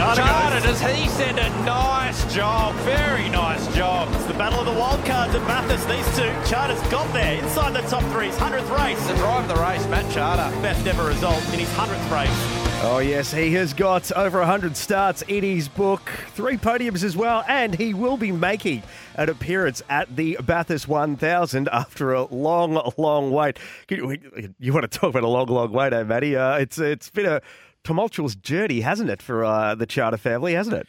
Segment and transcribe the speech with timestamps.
[0.00, 2.74] Matt Chahda, does he send a nice job?
[2.86, 4.08] Very nice job.
[4.14, 5.86] It's the battle of the wild cards at Bathurst.
[5.90, 8.28] These two, Chahda's got there inside the top three.
[8.28, 9.06] His 100th race.
[9.06, 10.62] The drive of the race, Matt Chahda.
[10.62, 12.60] Best ever result in his 100th race.
[12.82, 17.44] Oh, yes, he has got over 100 starts in his book, three podiums as well,
[17.46, 18.82] and he will be making
[19.16, 23.58] an appearance at the Bathurst 1000 after a long, long wait.
[23.90, 24.16] You,
[24.58, 26.36] you want to talk about a long, long wait, eh, Matty?
[26.36, 27.42] Uh, it's It's been a
[27.84, 30.86] tumultuous journey, hasn't it, for uh, the Chahda family, hasn't it?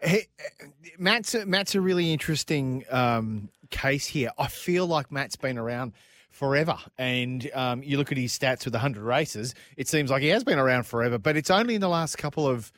[0.00, 0.26] Hey,
[0.98, 4.30] Matt's a, Matt's a really interesting um, case here.
[4.38, 5.92] I feel like Matt's been around
[6.30, 9.54] forever, and um, you look at his stats with 100 races.
[9.76, 12.46] It seems like he has been around forever, but it's only in the last couple
[12.46, 12.72] of,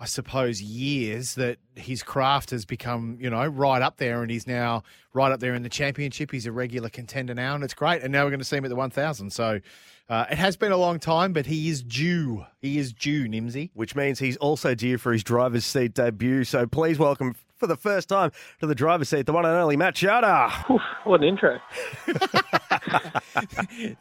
[0.00, 4.46] I suppose, years that his craft has become, you know, right up there, and he's
[4.46, 6.30] now right up there in the championship.
[6.30, 8.00] He's a regular contender now, and it's great.
[8.02, 9.30] And now we're going to see him at the 1,000.
[9.30, 9.60] So
[10.08, 12.46] uh, it has been a long time, but he is due.
[12.62, 13.70] He is due, Nimsy.
[13.74, 16.44] Which means he's also due for his driver's seat debut.
[16.44, 19.76] So please welcome for the first time to the driver's seat, the one and only
[19.76, 20.80] Matt Chahda.
[21.04, 21.60] what an intro.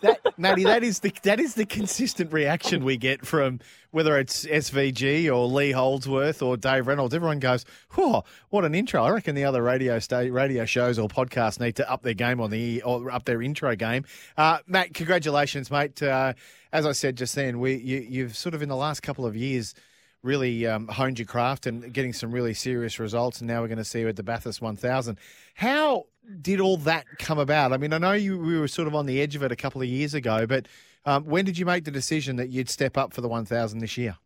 [0.01, 3.59] that, Matty, that is the that is the consistent reaction we get from
[3.91, 7.13] whether it's SVG or Lee Holdsworth or Dave Reynolds.
[7.13, 11.09] Everyone goes, "Whoa, what an intro!" I reckon the other radio sta- radio shows or
[11.09, 14.05] podcasts need to up their game on the or up their intro game.
[14.37, 16.01] Uh, Matt, congratulations, mate.
[16.01, 16.33] Uh,
[16.71, 19.35] as I said just then, we you, you've sort of in the last couple of
[19.35, 19.75] years
[20.23, 23.39] really um, honed your craft and getting some really serious results.
[23.39, 25.17] And now we're going to see you at the Bathurst 1000.
[25.55, 26.05] How
[26.41, 27.73] did all that come about?
[27.73, 29.55] I mean, I know you we were sort of on the edge of it a
[29.55, 30.67] couple of years ago, but
[31.05, 33.97] um, when did you make the decision that you'd step up for the 1000 this
[33.97, 34.17] year?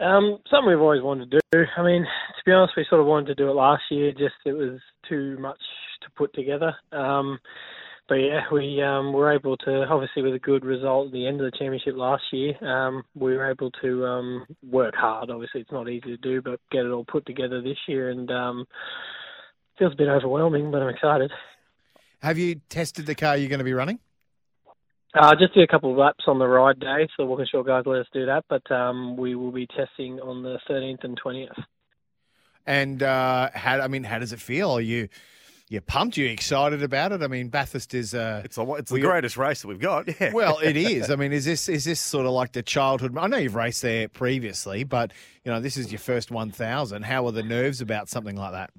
[0.00, 1.64] Um, something we've always wanted to do.
[1.76, 4.34] I mean, to be honest, we sort of wanted to do it last year, just
[4.44, 5.60] it was too much
[6.02, 6.74] to put together.
[6.90, 7.38] Um,
[8.08, 11.40] but yeah, we um, were able to obviously with a good result at the end
[11.40, 12.52] of the championship last year.
[12.64, 15.30] Um, we were able to um, work hard.
[15.30, 18.30] Obviously, it's not easy to do, but get it all put together this year, and
[18.30, 18.66] um,
[19.78, 21.30] feels a bit overwhelming, but I'm excited.
[22.20, 23.98] Have you tested the car you're going to be running?
[25.14, 27.82] Uh, just did a couple of laps on the ride day, so the Walkinshaw guys
[27.84, 28.44] let us do that.
[28.48, 31.64] But um, we will be testing on the 13th and 20th.
[32.66, 33.80] And uh, how?
[33.80, 34.70] I mean, how does it feel?
[34.70, 35.08] Are you
[35.72, 36.18] you pumped?
[36.18, 37.22] You excited about it?
[37.22, 40.08] I mean, Bathurst is uh, it's a, it's the greatest race that we've got.
[40.20, 40.32] Yeah.
[40.32, 41.10] Well, it is.
[41.10, 43.16] I mean, is this is this sort of like the childhood?
[43.16, 45.12] I know you've raced there previously, but
[45.44, 47.04] you know this is your first one thousand.
[47.04, 48.70] How are the nerves about something like that?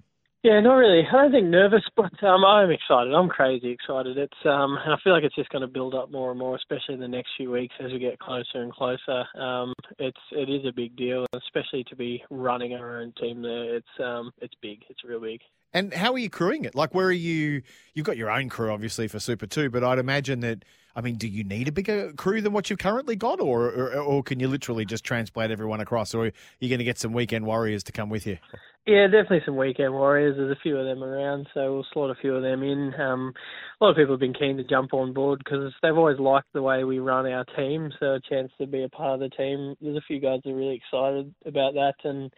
[0.43, 1.07] Yeah, not really.
[1.07, 3.13] I don't think nervous, but um, I'm excited.
[3.13, 4.17] I'm crazy excited.
[4.17, 6.55] It's um, and I feel like it's just going to build up more and more,
[6.55, 9.23] especially in the next few weeks as we get closer and closer.
[9.35, 13.75] Um, it's it is a big deal, especially to be running our own team there.
[13.75, 14.83] It's um, it's big.
[14.89, 15.39] It's real big.
[15.73, 16.75] And how are you crewing it?
[16.75, 17.63] Like, where are you?
[17.93, 20.63] You've got your own crew, obviously, for Super 2, but I'd imagine that,
[20.95, 23.95] I mean, do you need a bigger crew than what you've currently got, or, or,
[23.95, 27.11] or can you literally just transplant everyone across, or are you going to get some
[27.11, 28.37] weekend warriors to come with you?
[28.85, 30.35] Yeah, definitely some weekend warriors.
[30.37, 32.93] There's a few of them around, so we'll slot a few of them in.
[32.99, 33.33] Um,
[33.79, 36.51] a lot of people have been keen to jump on board because they've always liked
[36.53, 39.29] the way we run our team, so a chance to be a part of the
[39.29, 39.75] team.
[39.81, 42.29] There's a few guys that are really excited about that, and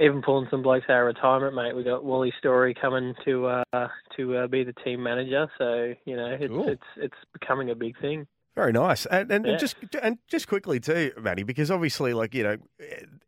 [0.00, 1.74] even pulling some blokes out of retirement, mate.
[1.76, 6.16] We got Wally Story coming to uh, to uh, be the team manager, so you
[6.16, 6.68] know it's Cool.
[6.68, 8.26] it's it's becoming a big thing.
[8.54, 9.52] Very nice, and and, Yeah.
[9.52, 12.56] and just and just quickly too, Matty, because obviously, like you know,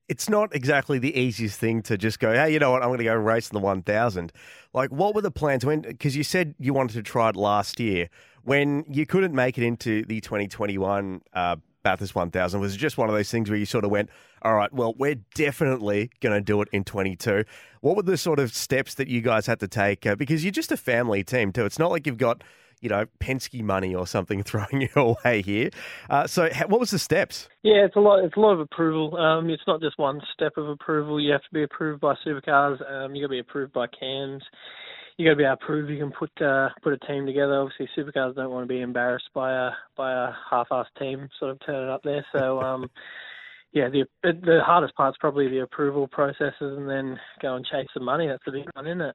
[0.09, 2.99] it's not exactly the easiest thing to just go, hey, you know what, I'm going
[2.99, 4.33] to go race in the 1000.
[4.73, 5.81] Like, what were the plans when?
[5.81, 8.09] Because you said you wanted to try it last year
[8.45, 12.61] when you couldn't make it into the 2021 uh, Bathurst 1000.
[12.61, 14.11] Was it just one of those things where you sort of went,
[14.43, 17.45] all right, well, we're definitely going to do it in 22.
[17.81, 20.05] What were the sort of steps that you guys had to take?
[20.05, 21.65] Uh, because you're just a family team too.
[21.65, 22.43] It's not like you've got
[22.81, 25.71] you know, Penske money or something throwing you away here.
[26.11, 27.49] Uh, so, ha- what was the steps?
[27.63, 28.23] Yeah, it's a lot.
[28.23, 29.17] It's a lot of approval.
[29.17, 31.21] Um, it's not just one step of approval.
[31.21, 32.79] You have to be approved by supercars.
[32.91, 34.43] Um, you got to be approved by cams.
[35.17, 37.61] You got to be able to prove you can put uh, put a team together.
[37.61, 41.59] Obviously, supercars don't want to be embarrassed by a by a half-assed team sort of
[41.65, 42.25] turning up there.
[42.33, 42.61] So.
[42.67, 42.91] Um,
[43.73, 48.05] yeah, the the hardest part's probably the approval processes, and then go and chase some
[48.05, 48.27] money.
[48.27, 49.15] That's the big one, isn't it?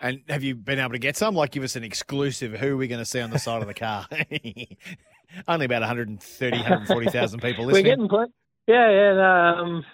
[0.00, 1.34] And have you been able to get some?
[1.34, 2.52] Like, give us an exclusive.
[2.52, 4.06] Who are we going to see on the side of the car?
[5.48, 7.84] Only about 130, 140,000 people listening.
[7.84, 8.32] We're getting plenty.
[8.66, 9.54] Yeah, yeah.
[9.58, 9.84] Um,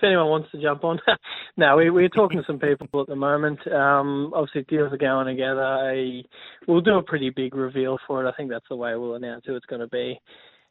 [0.00, 0.98] if anyone wants to jump on,
[1.56, 3.60] no, we, we're talking to some people at the moment.
[3.70, 5.62] Um, obviously, deals are going together.
[5.62, 6.24] A,
[6.66, 8.28] we'll do a pretty big reveal for it.
[8.28, 10.18] I think that's the way we'll announce who it's going to be.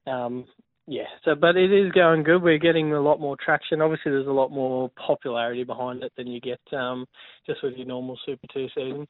[0.07, 0.45] Um,
[0.87, 2.41] yeah, so but it is going good.
[2.41, 3.79] We're getting a lot more traction.
[3.79, 7.05] Obviously, there's a lot more popularity behind it than you get um,
[7.45, 9.07] just with your normal Super Two season.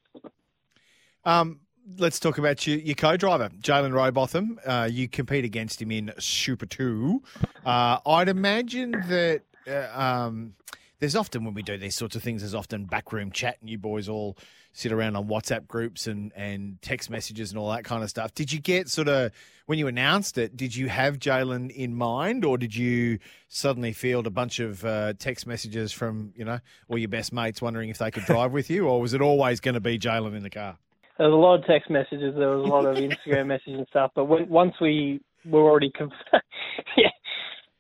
[1.24, 1.62] Um,
[1.98, 4.58] let's talk about your, your co-driver, Jaylyn Robotham.
[4.66, 7.24] Uh, you compete against him in Super Two.
[7.66, 9.44] Uh, I'd imagine that.
[9.70, 10.54] Uh, um,
[11.00, 13.78] there's often when we do these sorts of things, there's often backroom chat, and you
[13.78, 14.38] boys all
[14.74, 18.34] sit around on WhatsApp groups and and text messages and all that kind of stuff.
[18.34, 19.32] Did you get sort of
[19.66, 20.58] when you announced it?
[20.58, 25.14] Did you have Jaylyn in mind, or did you suddenly field a bunch of uh,
[25.18, 28.70] text messages from you know all your best mates wondering if they could drive with
[28.70, 30.78] you, or was it always going to be Jaylyn in the car?
[31.18, 32.34] There was a lot of text messages.
[32.38, 34.12] There was a lot of Instagram messages and stuff.
[34.16, 36.16] But when, once we were already confirmed,
[36.98, 37.10] yeah,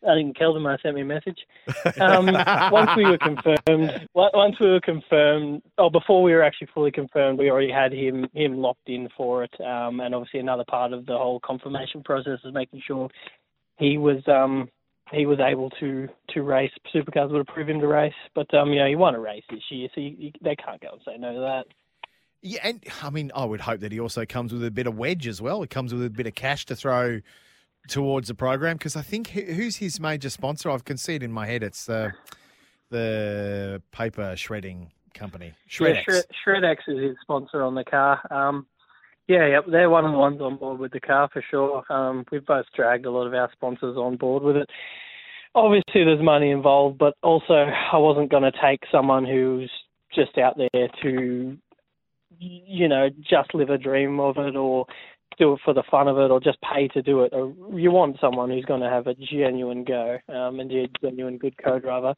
[0.07, 1.40] I think Keldemar sent me a message.
[2.00, 2.28] Um,
[2.72, 7.38] once we were confirmed, once we were confirmed, or before we were actually fully confirmed,
[7.40, 9.54] we already had him him locked in for it.
[9.60, 13.10] Um, and obviously, another part of the whole confirmation process is making sure
[13.78, 14.69] he was um,
[15.12, 16.72] he was able to to race.
[16.94, 19.63] Supercars would approve him to race, but um, you know, he won a race this
[19.69, 21.66] year, so you, you, they can't go and say no to that.
[22.42, 24.98] Yeah, and I mean, I would hope that he also comes with a bit of
[24.98, 25.62] wedge as well.
[25.62, 27.19] It comes with a bit of cash to throw
[27.88, 30.70] towards the program because I think who's his major sponsor?
[30.70, 31.64] I can see it in my head.
[31.64, 32.12] It's the
[32.90, 35.54] the paper shredding company.
[35.68, 36.06] Shred-X.
[36.08, 38.20] Yeah, Shred-X is his sponsor on the car.
[38.31, 38.66] Um,
[39.28, 41.84] yeah, yep, they're one of the ones on board with the car for sure.
[41.92, 44.70] Um, we've both dragged a lot of our sponsors on board with it.
[45.54, 49.72] Obviously, there's money involved, but also I wasn't going to take someone who's
[50.14, 51.58] just out there to,
[52.40, 54.88] you know, just live a dream of it or
[55.38, 57.31] do it for the fun of it or just pay to do it.
[57.34, 61.56] You want someone who's going to have a genuine go um, and a genuine good
[61.64, 62.14] co-driver,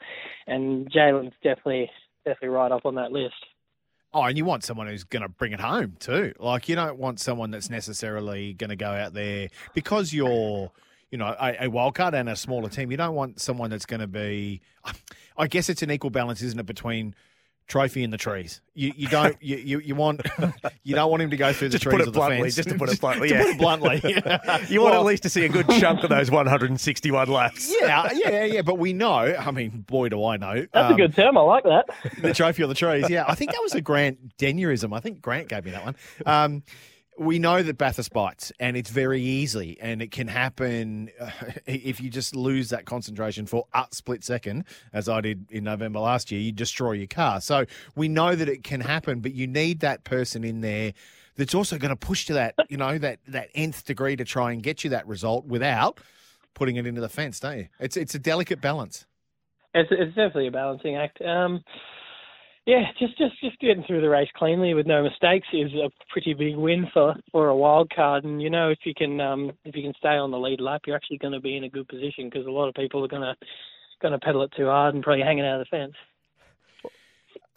[0.48, 1.90] and Jaylyn's definitely
[2.26, 3.36] definitely right up on that list.
[4.14, 6.34] Oh, and you want someone who's going to bring it home too.
[6.38, 10.70] Like you don't want someone that's necessarily going to go out there because you're,
[11.12, 12.92] you know, a, a wild card and a smaller team.
[12.92, 14.62] You don't want someone that's going to be.
[15.38, 17.16] I guess it's an equal balance, isn't it, between
[17.68, 18.62] trophy in the trees.
[18.74, 20.22] You you don't you, you, you want
[20.84, 22.44] you don't want him to go through the just trees put it of bluntly, the
[22.44, 22.56] fence.
[22.56, 23.42] Just to put it bluntly, to yeah.
[23.44, 24.02] put it bluntly.
[24.70, 27.74] you want Well, at least to see a good chunk of those 161 laps.
[27.80, 28.62] yeah, yeah, yeah.
[28.62, 29.36] But we know.
[29.38, 30.66] I mean, boy, do I know.
[30.74, 31.38] That's um, a good term.
[31.38, 31.86] I like that.
[32.22, 33.10] the trophy on the trees.
[33.10, 34.96] Yeah, I think that was a Grant Denyerism.
[34.96, 35.96] I think Grant gave me that one.
[36.26, 36.64] Um,
[37.22, 41.30] we know that Bathurst bites, and it's very easy, and it can happen uh,
[41.68, 46.00] if you just lose that concentration for a split second, as I did in November
[46.00, 46.42] last year.
[46.42, 47.40] You destroy your car.
[47.40, 47.66] So
[47.96, 50.94] we know that it can happen, but you need that person in there
[51.36, 54.52] that's also going to push to that, you know, that that nth degree to try
[54.52, 56.00] and get you that result without
[56.56, 57.68] putting it into the fence, don't you?
[57.80, 59.06] It's it's a delicate balance.
[59.76, 61.22] It's it's definitely a balancing act.
[61.22, 61.64] Um,
[62.66, 66.34] yeah, just just just getting through the race cleanly with no mistakes is a pretty
[66.34, 68.24] big win for for a wild card.
[68.24, 70.82] And you know, if you can um, if you can stay on the lead lap,
[70.86, 73.08] you're actually going to be in a good position because a lot of people are
[73.08, 73.36] going to
[74.02, 75.96] going to pedal it too hard and probably hanging out of the fence.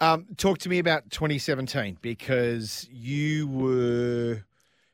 [0.00, 4.32] Um, talk to me about 2017 because you were,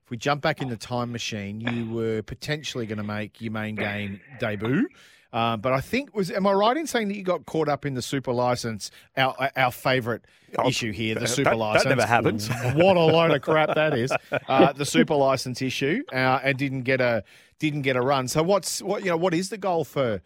[0.05, 3.53] if we jump back in the time machine, you were potentially going to make your
[3.53, 4.89] main game debut.
[5.33, 7.87] Uh, but I think was am I right in saying that you got caught up
[7.87, 10.23] in the super license, our our favourite
[10.67, 11.89] issue here, the super that- that license.
[11.89, 12.49] never happens.
[12.75, 14.13] what a load of crap that is.
[14.49, 17.23] Uh, the super license issue, uh, and didn't get a
[17.59, 18.27] didn't get a run.
[18.27, 20.21] So what's what you know what is the goal for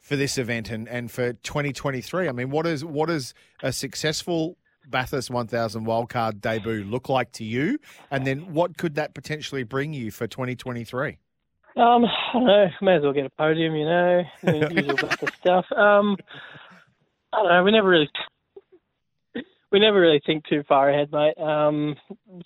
[0.00, 2.28] for this event and, and for 2023?
[2.28, 4.56] I mean, what is what is a successful
[4.88, 7.78] Bathurst 1000 wildcard debut look like to you?
[8.10, 11.18] And then what could that potentially bring you for 2023?
[11.76, 12.66] Um, I don't know.
[12.82, 15.64] May as well get a podium, you know, the usual Bathurst stuff.
[15.72, 16.16] Um,
[17.32, 17.64] I don't know.
[17.64, 18.10] We never really,
[19.70, 21.38] we never really think too far ahead, mate.
[21.38, 21.96] Um,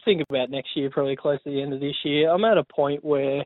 [0.04, 2.30] think about next year, probably close to the end of this year.
[2.30, 3.44] I'm at a point where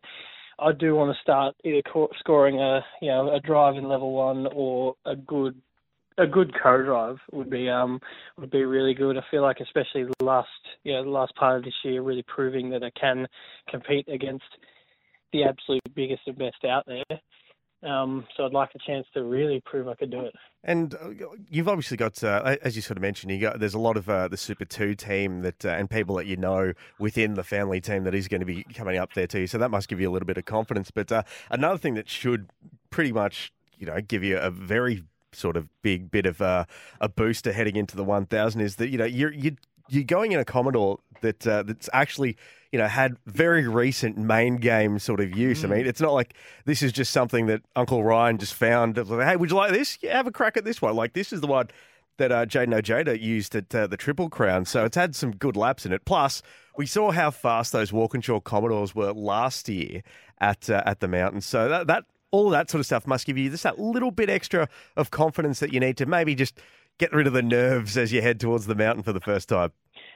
[0.58, 1.80] I do want to start either
[2.18, 5.60] scoring a, you know, a drive in level one or a good
[6.18, 7.99] a good co-drive would be um
[8.37, 9.16] would be really good.
[9.16, 10.49] I feel like especially the last
[10.84, 13.26] you know the last part of this year really proving that I can
[13.70, 14.44] compete against
[15.32, 17.20] the absolute biggest and best out there.
[17.82, 20.34] Um, so I'd like a chance to really prove I could do it.
[20.62, 21.10] And uh,
[21.49, 24.08] you've obviously got, uh, as you sort of mentioned, you got there's a lot of
[24.08, 27.80] uh, the Super Two team that uh, and people that you know within the family
[27.80, 29.46] team that is going to be coming up there too.
[29.46, 30.90] So that must give you a little bit of confidence.
[30.90, 32.50] But uh, another thing that should
[32.90, 36.64] pretty much you know give you a very sort of big bit of uh,
[37.00, 39.56] a booster heading into the 1000 is that you know you're you
[39.90, 42.37] you're going in a Commodore that uh, that's actually
[42.73, 45.64] you know had very recent main game sort of use.
[45.64, 48.97] I mean, it's not like this is just something that Uncle Ryan just found.
[48.97, 49.99] Like, hey, would you like this?
[50.00, 50.97] Yeah, have a crack at this one.
[50.97, 51.68] Like this is the one
[52.18, 54.64] that uh, Jayden Ojeda used at uh, the Triple Crown.
[54.66, 56.04] So it's had some good laps in it.
[56.04, 56.42] Plus,
[56.76, 60.02] we saw how fast those Walkinshaw Commodores were last year
[60.38, 61.40] at uh, at the mountain.
[61.40, 64.30] So that that all that sort of stuff must give you just that little bit
[64.30, 66.61] extra of confidence that you need to maybe just
[67.00, 69.73] get rid of the nerves as you head towards the mountain for the first time.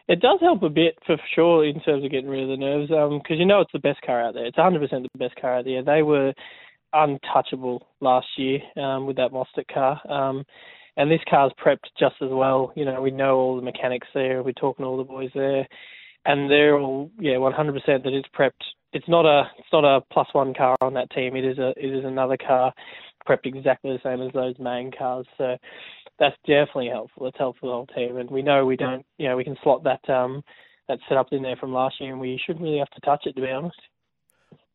[0.06, 2.88] It does help a bit for sure in terms of getting rid of the nerves,
[2.88, 4.44] because you know it's the best car out there.
[4.44, 5.82] It's 100% the best car out there.
[5.82, 6.34] They were
[6.92, 10.00] untouchable last year um, with that Mostert car.
[10.08, 10.44] Um,
[10.96, 12.72] and this car's prepped just as well.
[12.76, 14.42] You know, we know all the mechanics there.
[14.42, 15.66] We're talking to all the boys there,
[16.26, 17.52] and they're all yeah, 100%
[17.86, 18.62] that it's prepped.
[18.92, 21.34] It's not a it's not a plus one car on that team.
[21.34, 22.72] It is a it is another car
[23.28, 25.26] prepped exactly the same as those main cars.
[25.36, 25.56] So
[26.18, 27.26] that's definitely helpful.
[27.26, 29.84] It's helpful the whole team, and we know we don't you know we can slot
[29.84, 30.42] that um
[30.88, 33.34] that setup in there from last year, and we shouldn't really have to touch it
[33.34, 33.80] to be honest.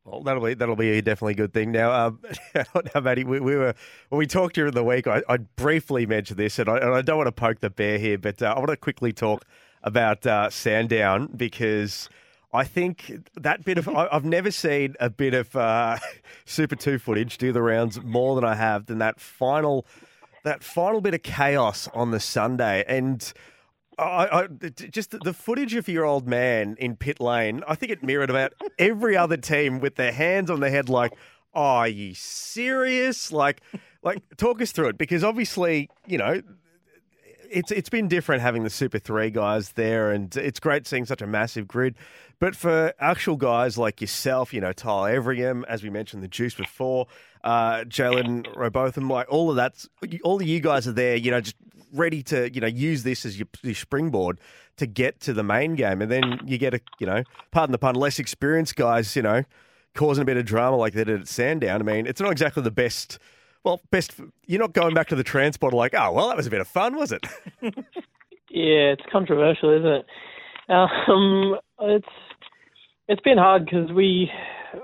[0.05, 1.72] Well, that'll be that'll be a definitely good thing.
[1.72, 2.19] Now, um,
[2.55, 3.75] now, Matty, we, we, were
[4.10, 5.08] when we talked during the week.
[5.08, 8.00] I, I briefly mentioned this, and I, and I, don't want to poke the bear
[8.00, 9.46] here, but uh, I want to quickly talk
[9.84, 12.10] about uh, Sandown because
[12.51, 15.98] I think that bit of I, have never seen a bit of uh,
[16.46, 19.86] Super Two footage do the rounds more than I have than that final
[20.43, 23.31] that final bit of chaos on the Sunday and.
[23.98, 28.01] I, I, just the footage of your old man in pit lane, I think it
[28.01, 31.12] mirrored about every other team with their hands on their head, like,
[31.53, 33.60] oh, "Are you serious?" Like,
[34.01, 36.41] like talk us through it because obviously, you know,
[37.51, 41.22] it's it's been different having the Super Three guys there, and it's great seeing such
[41.22, 41.96] a massive grid.
[42.39, 46.53] But for actual guys like yourself, you know, Tyler Everingham, as we mentioned, the Juice
[46.53, 47.08] before,
[47.44, 49.86] uh, Jaylyn Robotham, like all of that,
[50.24, 51.58] all of you guys are there, you know, just
[51.94, 54.39] ready to you know use this as your, your springboard
[54.77, 57.77] to get to the main game, and then you get a you know, pardon the
[57.77, 59.44] pun, less experienced guys, you know,
[59.96, 61.82] causing a bit of drama like they did at Sandown.
[61.82, 63.20] I mean, it's not exactly the best.
[63.63, 64.13] Well, best.
[64.46, 66.68] You're not going back to the transporter like, oh well, that was a bit of
[66.68, 67.25] fun, was it?
[67.62, 70.06] yeah, it's controversial, isn't it?
[70.70, 72.08] Um, it's
[73.08, 74.32] it's been hard because we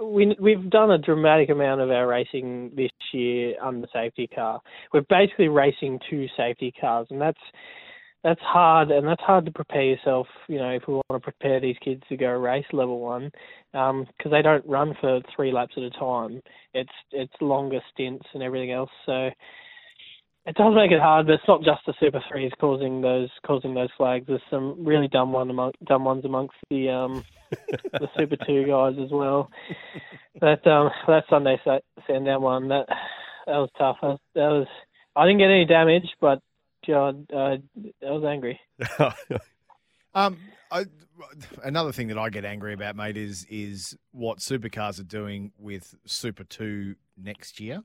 [0.01, 4.61] we we've done a dramatic amount of our racing this year on the safety car.
[4.93, 7.39] We're basically racing two safety cars, and that's
[8.25, 10.25] that's hard, and that's hard to prepare yourself.
[10.47, 13.29] You know, if we want to prepare these kids to go race level one,
[13.71, 13.91] because
[14.25, 16.41] um, they don't run for three laps at a time.
[16.73, 18.89] It's it's longer stints and everything else.
[19.05, 19.29] So
[20.47, 23.75] it does make it hard, but it's not just the Super Threes causing those causing
[23.75, 24.25] those flags.
[24.27, 27.23] There's some really dumb one among, dumb ones amongst the um,
[27.93, 29.51] the Super Two guys as well.
[30.41, 31.61] That um, that Sunday
[32.07, 32.87] Sandown one that
[33.45, 33.97] that was tough.
[34.01, 34.67] That was, that was
[35.15, 36.39] I didn't get any damage, but
[36.87, 37.57] God, uh,
[38.05, 38.59] I was angry.
[40.13, 40.37] um,
[40.71, 40.85] I,
[41.63, 45.95] another thing that I get angry about, mate, is is what supercars are doing with
[46.05, 47.83] Super Two next year.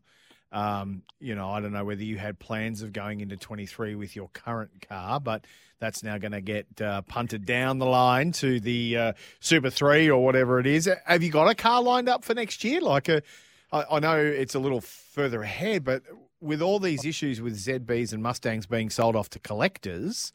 [0.52, 4.16] Um, you know, I don't know whether you had plans of going into 23 with
[4.16, 5.46] your current car, but
[5.78, 10.10] that's now going to get uh, punted down the line to the uh, Super 3
[10.10, 10.88] or whatever it is.
[11.06, 12.80] Have you got a car lined up for next year?
[12.80, 13.22] Like, a,
[13.70, 16.02] I, I know it's a little further ahead, but
[16.40, 20.32] with all these issues with ZBs and Mustangs being sold off to collectors,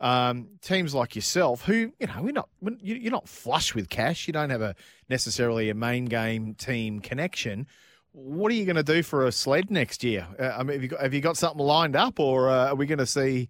[0.00, 2.48] um, teams like yourself, who you know, we're not,
[2.82, 4.26] you're not flush with cash.
[4.26, 4.74] You don't have a
[5.08, 7.66] necessarily a main game team connection.
[8.12, 10.26] What are you going to do for a sled next year?
[10.38, 12.74] Uh, I mean, have you, got, have you got something lined up, or uh, are
[12.74, 13.48] we going to see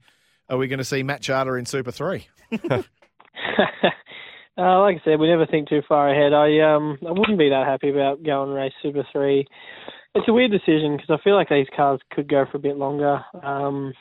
[0.48, 2.28] are we going to see Matt Chahda in Super Three?
[2.70, 2.82] uh,
[4.56, 6.34] like I said, we never think too far ahead.
[6.34, 9.46] I um I wouldn't be that happy about going race Super Three.
[10.14, 12.76] It's a weird decision because I feel like these cars could go for a bit
[12.76, 13.24] longer.
[13.42, 13.94] Um,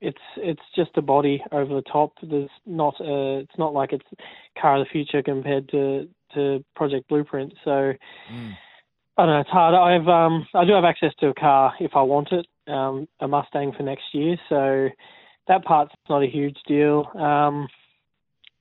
[0.00, 2.12] it's it's just a body over the top.
[2.22, 4.04] There's not a, it's not like it's
[4.60, 7.54] car of the future compared to to Project Blueprint.
[7.64, 7.94] So.
[8.32, 8.56] Mm
[9.16, 9.40] I don't know.
[9.40, 9.74] It's hard.
[9.74, 13.28] I've um, I do have access to a car if I want it, um, a
[13.28, 14.36] Mustang for next year.
[14.48, 14.88] So
[15.48, 17.10] that part's not a huge deal.
[17.14, 17.68] Um,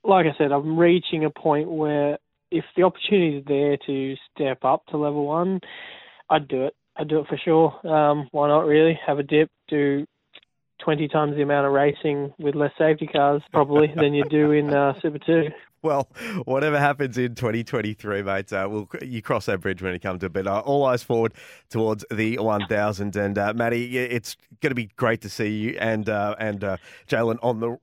[0.04, 2.18] like I said, I'm reaching a point where
[2.52, 5.62] if the opportunity is there to step up to level one,
[6.32, 6.74] I'd do it.
[6.96, 7.88] I'd do it for sure.
[7.88, 8.66] Um, why not?
[8.66, 10.06] Really have a dip, do
[10.84, 14.74] 20 times the amount of racing with less safety cars probably than you do in
[14.74, 15.50] uh, Super 2.
[15.84, 16.08] Well,
[16.46, 20.28] whatever happens in 2023, mate, uh, we'll, you cross that bridge when it comes to
[20.28, 20.34] it.
[20.34, 21.34] But uh, all eyes forward
[21.70, 23.16] towards the 1000.
[23.16, 26.78] And uh, Matty, it's going to be great to see you and uh, and uh,
[27.08, 27.78] Jaylyn on the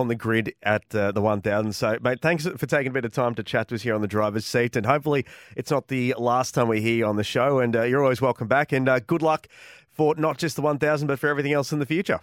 [0.00, 1.72] on the grid at uh, the 1000.
[1.72, 4.00] So, mate, thanks for taking a bit of time to chat to us here on
[4.00, 4.76] the driver's seat.
[4.76, 5.24] And hopefully,
[5.56, 7.60] it's not the last time we hear you on the show.
[7.60, 8.72] And uh, you're always welcome back.
[8.72, 9.46] And uh, good luck
[9.90, 12.20] for not just the 1000, but for everything else in the future.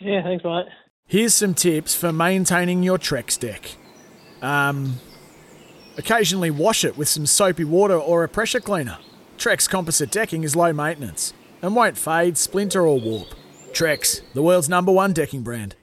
[0.00, 0.66] Yeah, thanks, mate.
[1.06, 3.76] Here's some tips for maintaining your Trex deck.
[4.42, 4.96] Um,
[5.96, 8.98] occasionally wash it with some soapy water or a pressure cleaner.
[9.38, 11.32] Trex composite decking is low maintenance
[11.62, 13.28] and won't fade, splinter, or warp.
[13.72, 15.76] Trex, the world's number one decking brand.